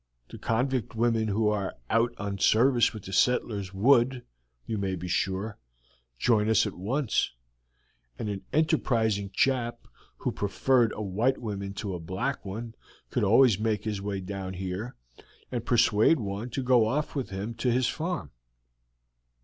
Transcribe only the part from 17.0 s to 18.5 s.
with him to his farm.